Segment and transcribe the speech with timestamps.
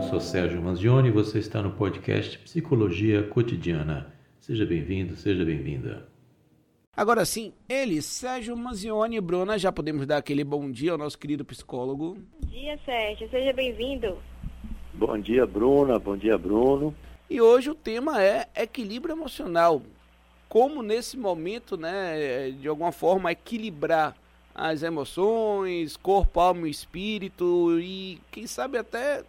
[0.00, 4.10] Eu sou Sérgio Manzioni e você está no podcast Psicologia Cotidiana.
[4.40, 6.08] Seja bem-vindo, seja bem-vinda.
[6.96, 11.18] Agora sim, ele, Sérgio Manzioni e Bruna, já podemos dar aquele bom dia ao nosso
[11.18, 12.16] querido psicólogo.
[12.40, 13.28] Bom dia, Sérgio.
[13.28, 14.16] Seja bem-vindo.
[14.94, 15.98] Bom dia, Bruna.
[15.98, 16.94] Bom dia, Bruno.
[17.28, 19.82] E hoje o tema é equilíbrio emocional.
[20.48, 24.16] Como nesse momento, né, de alguma forma equilibrar
[24.54, 29.24] as emoções, corpo, alma e espírito e quem sabe até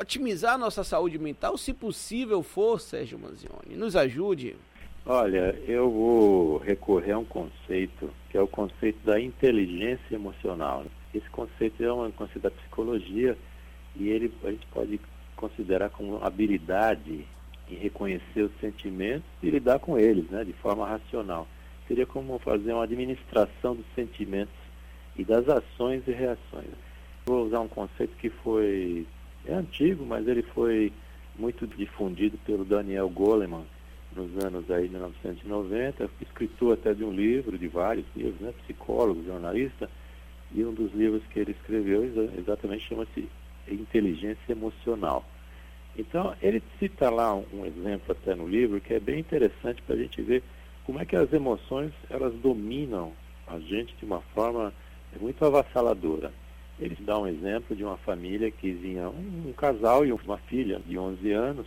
[0.00, 3.76] otimizar a nossa saúde mental, se possível for, Sérgio Manzioni.
[3.76, 4.56] Nos ajude.
[5.04, 10.84] Olha, eu vou recorrer a um conceito que é o conceito da inteligência emocional.
[11.14, 13.36] Esse conceito é um conceito da psicologia
[13.96, 15.00] e ele a gente pode
[15.36, 17.26] considerar como habilidade
[17.68, 21.46] em reconhecer os sentimentos e lidar com eles, né, de forma racional.
[21.88, 24.54] Seria como fazer uma administração dos sentimentos
[25.16, 26.70] e das ações e reações.
[27.26, 29.06] Vou usar um conceito que foi
[29.46, 30.92] é antigo, mas ele foi
[31.38, 33.64] muito difundido pelo Daniel Goleman
[34.14, 39.24] nos anos aí de 1990, escritor até de um livro, de vários livros, né, psicólogo,
[39.24, 39.88] jornalista,
[40.52, 42.02] e um dos livros que ele escreveu
[42.36, 43.28] exatamente chama-se
[43.68, 45.24] Inteligência Emocional.
[45.96, 49.98] Então, ele cita lá um exemplo até no livro que é bem interessante para a
[49.98, 50.42] gente ver
[50.84, 53.12] como é que as emoções elas dominam
[53.46, 54.72] a gente de uma forma
[55.20, 56.32] muito avassaladora.
[56.80, 60.80] Ele dá um exemplo de uma família que vinha um, um casal e uma filha
[60.86, 61.66] de 11 anos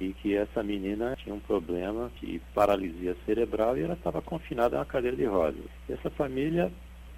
[0.00, 4.80] e que essa menina tinha um problema de paralisia cerebral e ela estava confinada a
[4.80, 5.64] uma cadeira de rodas.
[5.88, 6.70] Essa família,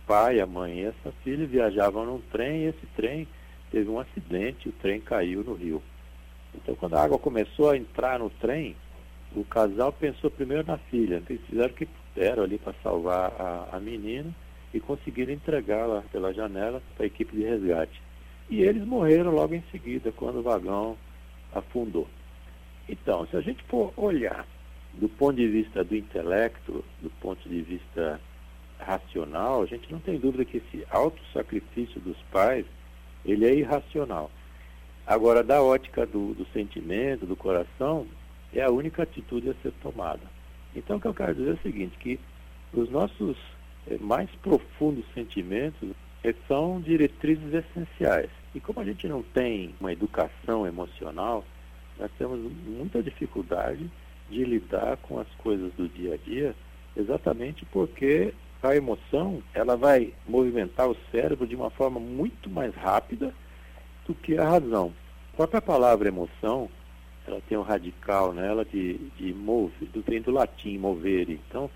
[0.06, 3.28] pai, a mãe e essa filha viajavam num trem e esse trem
[3.70, 5.82] teve um acidente o trem caiu no rio.
[6.54, 8.74] Então quando a água começou a entrar no trem,
[9.36, 13.76] o casal pensou primeiro na filha, eles fizeram o que puderam ali para salvar a,
[13.76, 14.34] a menina
[14.72, 18.00] e conseguiram entregá-la pela janela para a equipe de resgate.
[18.48, 20.96] E eles morreram logo em seguida, quando o vagão
[21.52, 22.08] afundou.
[22.88, 24.46] Então, se a gente for olhar
[24.94, 28.20] do ponto de vista do intelecto, do ponto de vista
[28.78, 32.66] racional, a gente não tem dúvida que esse auto-sacrifício dos pais,
[33.24, 34.30] ele é irracional.
[35.06, 38.06] Agora, da ótica do, do sentimento, do coração,
[38.52, 40.22] é a única atitude a ser tomada.
[40.74, 42.20] Então, o que eu quero dizer é o seguinte, que
[42.72, 43.36] os nossos
[44.00, 45.90] mais profundos sentimentos
[46.24, 48.30] eh, são diretrizes essenciais.
[48.54, 51.44] E como a gente não tem uma educação emocional,
[51.98, 53.90] nós temos muita dificuldade
[54.30, 56.54] de lidar com as coisas do dia a dia,
[56.96, 63.34] exatamente porque a emoção ela vai movimentar o cérebro de uma forma muito mais rápida
[64.06, 64.92] do que a razão.
[65.32, 66.68] A própria palavra emoção,
[67.26, 71.40] ela tem um radical nela de, de move, do, vem do latim, movere.
[71.48, 71.68] Então,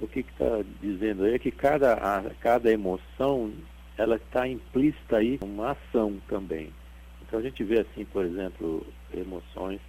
[0.00, 3.52] o que está dizendo aí é que cada, a, cada emoção
[3.96, 6.72] ela está implícita aí uma ação também.
[7.22, 9.80] Então a gente vê assim, por exemplo, emoções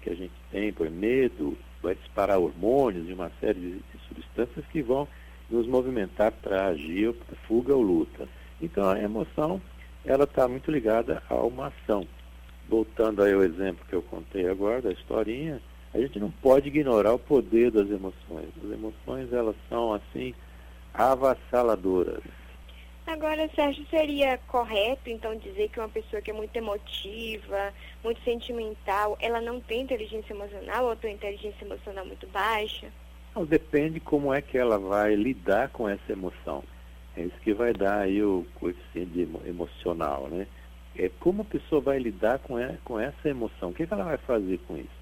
[0.00, 4.64] que a gente tem, por medo, vai disparar hormônios e uma série de, de substâncias
[4.66, 5.08] que vão
[5.50, 7.14] nos movimentar para agir,
[7.46, 8.28] fuga ou luta.
[8.60, 9.60] Então a emoção
[10.04, 12.06] ela está muito ligada a uma ação.
[12.68, 15.60] Voltando aí ao exemplo que eu contei agora da historinha,
[15.94, 18.48] a gente não pode ignorar o poder das emoções.
[18.62, 20.34] As emoções, elas são, assim,
[20.92, 22.22] avassaladoras.
[23.06, 27.72] Agora, Sérgio, seria correto, então, dizer que uma pessoa que é muito emotiva,
[28.04, 32.88] muito sentimental, ela não tem inteligência emocional ou tem inteligência emocional muito baixa?
[33.34, 36.62] Não, depende como é que ela vai lidar com essa emoção.
[37.16, 40.46] É isso que vai dar aí o coeficiente emocional, né?
[40.94, 43.70] É como a pessoa vai lidar com, com essa emoção.
[43.70, 44.97] O que, que ela vai fazer com isso?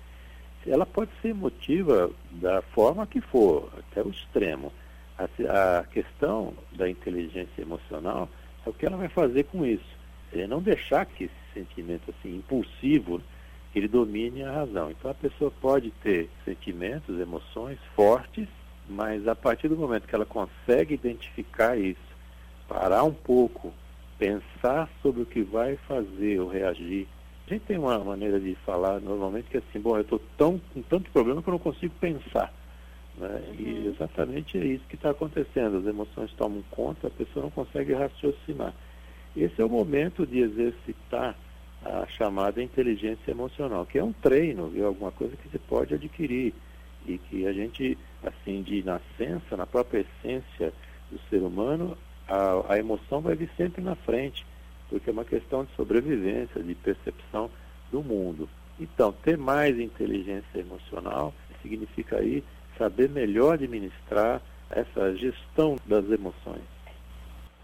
[0.66, 4.72] Ela pode ser emotiva da forma que for, até o extremo.
[5.18, 8.28] A, a questão da inteligência emocional
[8.66, 9.96] é o que ela vai fazer com isso.
[10.32, 13.22] É não deixar que esse sentimento assim impulsivo
[13.74, 14.90] ele domine a razão.
[14.90, 18.48] Então a pessoa pode ter sentimentos, emoções fortes,
[18.88, 22.00] mas a partir do momento que ela consegue identificar isso,
[22.68, 23.72] parar um pouco,
[24.18, 27.06] pensar sobre o que vai fazer ou reagir
[27.46, 30.60] a gente tem uma maneira de falar normalmente que é assim, bom, eu estou tão
[30.74, 32.52] com tanto problema que eu não consigo pensar.
[33.16, 33.42] Né?
[33.48, 33.54] Uhum.
[33.58, 35.78] E exatamente é isso que está acontecendo.
[35.78, 38.74] As emoções tomam conta, a pessoa não consegue raciocinar.
[39.36, 41.36] Esse é o momento de exercitar
[41.84, 46.52] a chamada inteligência emocional, que é um treino, é alguma coisa que você pode adquirir
[47.06, 50.72] e que a gente, assim, de nascença, na própria essência
[51.10, 51.96] do ser humano,
[52.26, 54.44] a, a emoção vai vir sempre na frente
[54.88, 57.50] porque é uma questão de sobrevivência, de percepção
[57.90, 58.48] do mundo.
[58.78, 62.44] Então, ter mais inteligência emocional significa aí
[62.76, 64.40] saber melhor administrar
[64.70, 66.62] essa gestão das emoções.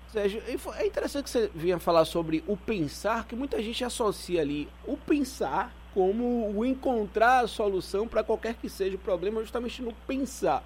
[0.08, 0.42] Sérgio,
[0.76, 4.96] é interessante que você vinha falar sobre o pensar, que muita gente associa ali o
[4.96, 10.62] pensar como o encontrar a solução para qualquer que seja o problema, justamente no pensar.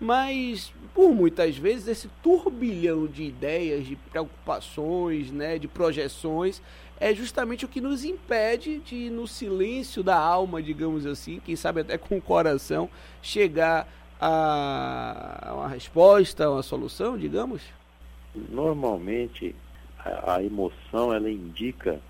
[0.00, 6.62] Mas, por muitas vezes, esse turbilhão de ideias, de preocupações, né, de projeções,
[7.00, 11.80] é justamente o que nos impede de, no silêncio da alma, digamos assim, quem sabe
[11.80, 12.88] até com o coração,
[13.22, 13.88] chegar
[14.20, 17.62] a uma resposta, a uma solução, digamos?
[18.34, 19.54] Normalmente,
[19.98, 22.00] a, emoção ela indica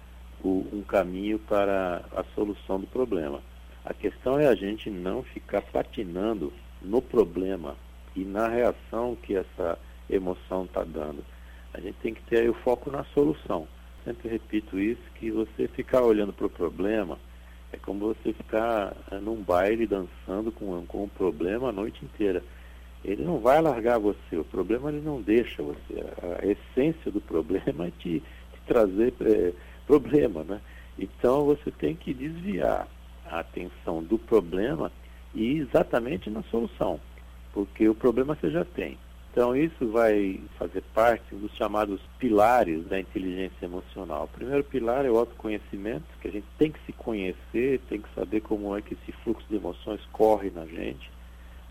[0.42, 3.40] o, um caminho para a solução do problema.
[3.84, 6.52] A questão é a gente não ficar patinando
[6.82, 7.76] no problema
[8.14, 9.78] e na reação que essa
[10.08, 11.24] emoção está dando.
[11.74, 13.68] A gente tem que ter o foco na solução.
[14.04, 17.18] Sempre repito isso, que você ficar olhando para o problema
[17.72, 22.42] é como você ficar eh, num baile dançando com, com o problema a noite inteira
[23.04, 24.36] ele não vai largar você.
[24.36, 26.04] O problema ele não deixa você.
[26.22, 29.52] A, essência do problema é te, te trazer é,
[29.86, 30.60] problema, né?
[30.98, 32.88] Então você tem que desviar
[33.24, 34.90] a atenção do problema
[35.38, 37.00] e exatamente na solução,
[37.52, 38.98] porque o problema você já tem.
[39.30, 44.24] Então isso vai fazer parte dos chamados pilares da inteligência emocional.
[44.24, 48.12] O primeiro pilar é o autoconhecimento, que a gente tem que se conhecer, tem que
[48.14, 51.10] saber como é que esse fluxo de emoções corre na gente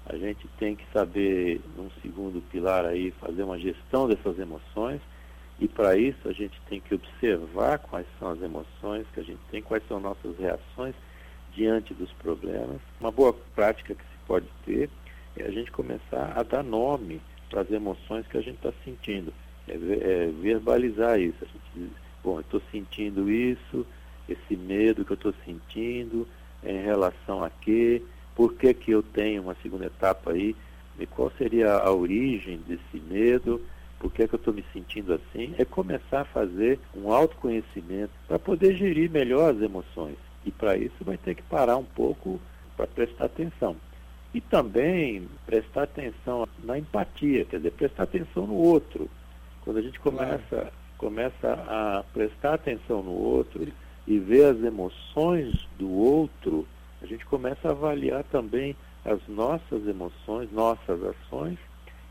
[0.10, 5.02] a gente tem que saber, num segundo pilar aí, fazer uma gestão dessas emoções.
[5.60, 9.40] E para isso a gente tem que observar quais são as emoções que a gente
[9.52, 10.96] tem, quais são nossas reações
[11.58, 12.80] diante dos problemas.
[13.02, 14.90] Uma boa prática que se pode ter
[15.36, 17.20] é a gente começar a dar nome
[17.50, 19.34] para as emoções que a gente está sentindo.
[19.68, 21.38] É, é, verbalizar isso.
[21.42, 21.90] A gente diz,
[22.24, 23.86] bom, eu estou sentindo isso,
[24.30, 26.28] esse medo que eu estou sentindo,
[26.64, 28.02] é em relação a quê?
[28.38, 30.56] por que, que eu tenho uma segunda etapa aí,
[31.00, 33.60] e qual seria a origem desse medo,
[34.00, 38.38] por que, que eu estou me sentindo assim, é começar a fazer um autoconhecimento para
[38.38, 40.18] poder gerir melhor as emoções.
[40.48, 42.40] E para isso vai ter que parar um pouco
[42.78, 43.76] para prestar atenção.
[44.34, 49.10] E também prestar atenção na empatia, quer dizer, prestar atenção no outro.
[49.62, 53.68] Quando a gente começa, começa a prestar atenção no outro
[54.08, 56.66] e ver as emoções do outro,
[57.02, 58.74] a gente começa a avaliar também
[59.04, 61.58] as nossas emoções, nossas ações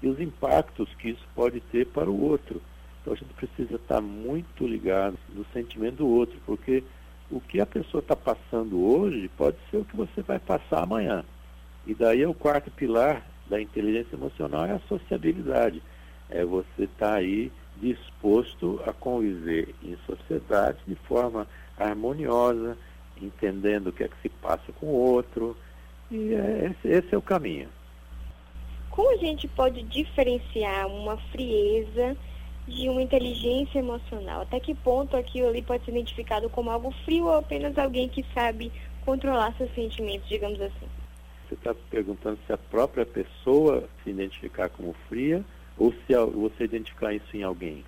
[0.03, 2.61] e os impactos que isso pode ter para o outro.
[3.01, 6.85] Então a gente precisa estar muito ligado no sentimento do outro, porque
[7.31, 11.25] o que a pessoa está passando hoje pode ser o que você vai passar amanhã.
[11.87, 15.83] E daí é o quarto pilar da inteligência emocional é a sociabilidade.
[16.29, 21.47] É você estar tá aí disposto a conviver em sociedade de forma
[21.79, 22.77] harmoniosa,
[23.21, 25.57] entendendo o que é que se passa com o outro.
[26.11, 27.69] E é, esse, esse é o caminho.
[28.91, 32.17] Como a gente pode diferenciar uma frieza
[32.67, 34.43] de uma inteligência emocional?
[34.43, 38.25] Até que ponto aquilo ali pode ser identificado como algo frio ou apenas alguém que
[38.35, 38.73] sabe
[39.05, 40.89] controlar seus sentimentos, digamos assim?
[41.49, 45.45] Você está perguntando se a própria pessoa se identificar como fria
[45.79, 47.85] ou se você identificar isso em alguém?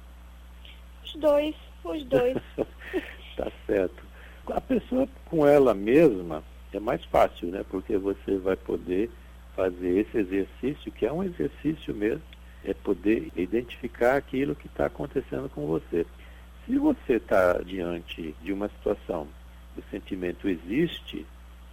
[1.05, 1.55] Os dois,
[1.85, 2.37] os dois.
[3.37, 4.09] tá certo
[4.53, 6.43] a pessoa com ela mesma
[6.73, 7.65] é mais fácil, né?
[7.71, 9.11] Porque você vai poder
[9.57, 12.23] fazer esse exercício, que é um exercício mesmo,
[12.65, 16.07] é poder identificar aquilo que está acontecendo com você.
[16.67, 19.27] Se você está diante de uma situação,
[19.77, 21.25] o sentimento existe,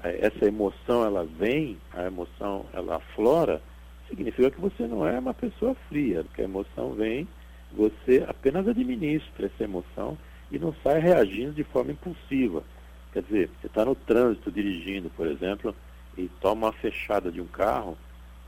[0.03, 3.61] é, essa emoção ela vem, a emoção ela aflora,
[4.07, 7.27] significa que você não é uma pessoa fria, porque a emoção vem,
[7.71, 10.17] você apenas administra essa emoção
[10.51, 12.63] e não sai reagindo de forma impulsiva.
[13.11, 15.75] Quer dizer, você está no trânsito dirigindo, por exemplo,
[16.17, 17.97] e toma uma fechada de um carro,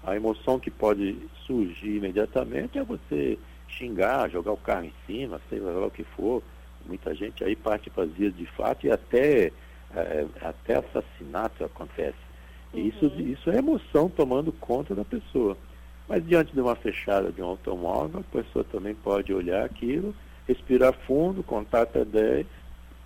[0.04, 3.38] a emoção que pode surgir imediatamente é você
[3.68, 6.42] xingar, jogar o carro em cima, sei lá o que for.
[6.86, 9.52] Muita gente aí parte para as vias de fato e até,
[9.94, 12.18] é, até assassinato acontece.
[12.74, 12.80] Uhum.
[12.80, 15.58] Isso, isso é emoção tomando conta da pessoa.
[16.08, 20.16] Mas diante de uma fechada de um automóvel, a pessoa também pode olhar aquilo
[20.48, 22.48] respirar fundo, contar até 10,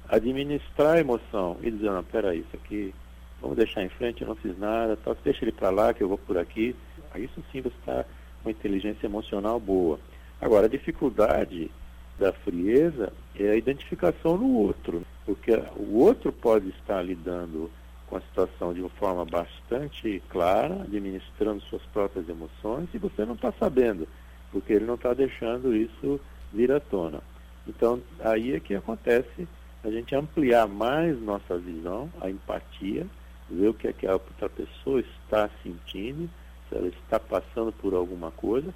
[0.07, 2.93] administrar a emoção e dizer, não, peraí, isso aqui,
[3.41, 6.07] vamos deixar em frente, eu não fiz nada, tal, deixa ele para lá que eu
[6.07, 6.75] vou por aqui.
[7.15, 8.05] Isso sim você está
[8.43, 9.99] com inteligência emocional boa.
[10.39, 11.69] Agora, a dificuldade
[12.17, 17.69] da frieza é a identificação no outro, porque o outro pode estar lidando
[18.07, 23.35] com a situação de uma forma bastante clara, administrando suas próprias emoções, e você não
[23.35, 24.07] está sabendo,
[24.51, 26.19] porque ele não está deixando isso
[26.53, 27.21] vir à tona.
[27.67, 29.47] Então, aí é que acontece
[29.83, 33.07] a gente ampliar mais nossa visão, a empatia,
[33.51, 36.29] ver o que é que a outra pessoa está sentindo,
[36.69, 38.73] se ela está passando por alguma coisa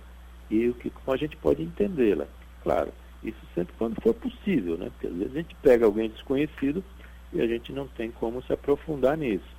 [0.50, 2.27] e o que como a gente pode entendê-la.
[2.62, 2.91] Claro,
[3.24, 4.89] isso sempre quando for possível, né?
[4.91, 6.84] Porque às vezes a gente pega alguém desconhecido
[7.34, 9.55] e a gente não tem como se aprofundar nisso.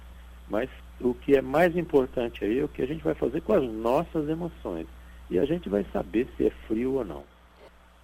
[0.48, 0.70] Mas
[1.00, 3.64] o que é mais importante aí é o que a gente vai fazer com as
[3.64, 4.86] nossas emoções.
[5.28, 7.24] E a gente vai saber se é frio ou não.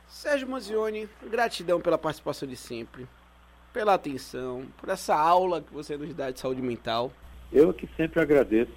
[0.08, 3.06] Sérgio Manzioni, gratidão pela participação de sempre,
[3.72, 7.12] pela atenção, por essa aula que você nos dá de saúde mental.
[7.52, 8.72] Eu que sempre agradeço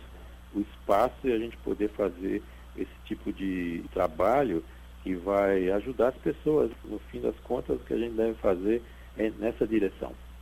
[0.54, 2.42] o espaço e a gente poder fazer
[2.78, 4.64] esse tipo de trabalho
[5.04, 6.72] que vai ajudar as pessoas.
[6.84, 8.82] No fim das contas, o que a gente deve fazer
[9.18, 10.14] é nessa direção.